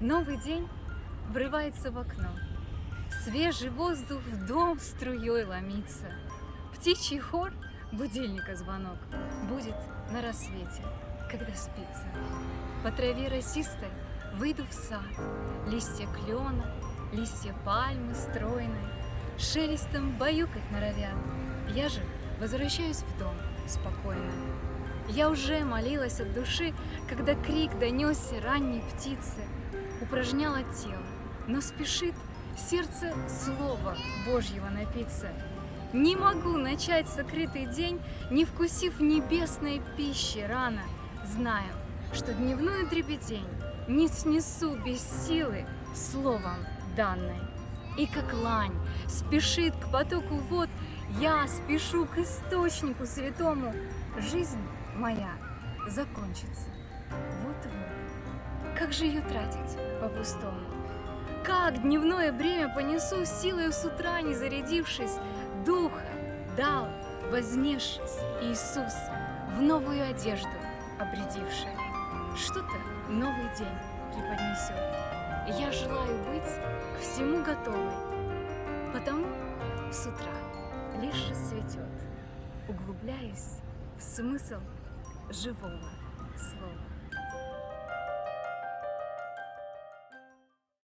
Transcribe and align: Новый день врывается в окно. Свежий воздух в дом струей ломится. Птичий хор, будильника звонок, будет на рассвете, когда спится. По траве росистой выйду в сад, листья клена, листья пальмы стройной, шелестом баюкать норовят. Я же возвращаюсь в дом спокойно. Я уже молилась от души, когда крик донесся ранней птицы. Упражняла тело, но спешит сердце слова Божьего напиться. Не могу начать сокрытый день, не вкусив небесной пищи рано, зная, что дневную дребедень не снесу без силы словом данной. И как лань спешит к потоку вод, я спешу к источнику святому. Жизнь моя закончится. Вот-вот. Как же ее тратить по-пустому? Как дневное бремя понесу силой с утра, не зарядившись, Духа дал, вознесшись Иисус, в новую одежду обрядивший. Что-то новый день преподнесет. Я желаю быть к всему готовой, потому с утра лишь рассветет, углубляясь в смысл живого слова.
Новый 0.00 0.38
день 0.38 0.66
врывается 1.28 1.90
в 1.90 1.98
окно. 1.98 2.30
Свежий 3.22 3.68
воздух 3.68 4.22
в 4.22 4.46
дом 4.46 4.80
струей 4.80 5.44
ломится. 5.44 6.06
Птичий 6.72 7.18
хор, 7.18 7.52
будильника 7.92 8.56
звонок, 8.56 8.96
будет 9.46 9.76
на 10.10 10.22
рассвете, 10.22 10.82
когда 11.30 11.54
спится. 11.54 12.06
По 12.82 12.90
траве 12.90 13.28
росистой 13.28 13.90
выйду 14.36 14.64
в 14.64 14.72
сад, 14.72 15.04
листья 15.68 16.06
клена, 16.06 16.64
листья 17.12 17.54
пальмы 17.66 18.14
стройной, 18.14 18.88
шелестом 19.36 20.16
баюкать 20.16 20.70
норовят. 20.70 21.14
Я 21.74 21.90
же 21.90 22.00
возвращаюсь 22.40 23.02
в 23.02 23.18
дом 23.18 23.34
спокойно. 23.68 24.32
Я 25.10 25.28
уже 25.28 25.62
молилась 25.62 26.22
от 26.22 26.32
души, 26.32 26.72
когда 27.06 27.34
крик 27.34 27.78
донесся 27.78 28.40
ранней 28.40 28.82
птицы. 28.94 29.42
Упражняла 30.00 30.62
тело, 30.62 31.02
но 31.46 31.60
спешит 31.60 32.14
сердце 32.56 33.12
слова 33.28 33.96
Божьего 34.26 34.68
напиться. 34.68 35.28
Не 35.92 36.16
могу 36.16 36.56
начать 36.56 37.08
сокрытый 37.08 37.66
день, 37.66 38.00
не 38.30 38.44
вкусив 38.44 39.00
небесной 39.00 39.82
пищи 39.96 40.38
рано, 40.38 40.82
зная, 41.24 41.72
что 42.12 42.32
дневную 42.32 42.88
дребедень 42.88 43.46
не 43.88 44.08
снесу 44.08 44.76
без 44.76 45.00
силы 45.26 45.66
словом 45.94 46.64
данной. 46.96 47.40
И 47.98 48.06
как 48.06 48.32
лань 48.32 48.74
спешит 49.08 49.74
к 49.76 49.90
потоку 49.90 50.36
вод, 50.36 50.68
я 51.20 51.46
спешу 51.48 52.06
к 52.06 52.18
источнику 52.18 53.04
святому. 53.04 53.74
Жизнь 54.18 54.60
моя 54.94 55.32
закончится. 55.88 56.68
Вот-вот. 57.42 58.78
Как 58.78 58.92
же 58.92 59.06
ее 59.06 59.20
тратить 59.22 59.89
по-пустому? 60.00 60.58
Как 61.44 61.82
дневное 61.82 62.32
бремя 62.32 62.68
понесу 62.74 63.24
силой 63.24 63.72
с 63.72 63.84
утра, 63.84 64.20
не 64.20 64.34
зарядившись, 64.34 65.16
Духа 65.64 66.02
дал, 66.56 66.88
вознесшись 67.30 68.18
Иисус, 68.42 68.92
в 69.56 69.60
новую 69.60 70.08
одежду 70.08 70.48
обрядивший. 70.98 71.70
Что-то 72.36 72.76
новый 73.08 73.48
день 73.58 73.78
преподнесет. 74.12 74.76
Я 75.58 75.72
желаю 75.72 76.16
быть 76.24 76.50
к 76.96 77.00
всему 77.00 77.42
готовой, 77.42 77.92
потому 78.92 79.26
с 79.90 80.06
утра 80.06 80.32
лишь 81.00 81.28
рассветет, 81.30 81.88
углубляясь 82.68 83.58
в 83.98 84.02
смысл 84.02 84.60
живого 85.30 85.90
слова. 86.36 86.99